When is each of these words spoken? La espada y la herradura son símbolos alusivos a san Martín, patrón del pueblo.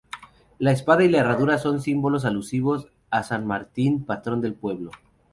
La 0.57 0.71
espada 0.71 1.03
y 1.03 1.09
la 1.09 1.19
herradura 1.19 1.59
son 1.59 1.79
símbolos 1.79 2.25
alusivos 2.25 2.91
a 3.11 3.21
san 3.21 3.45
Martín, 3.45 4.03
patrón 4.03 4.41
del 4.41 4.55
pueblo. 4.55 4.89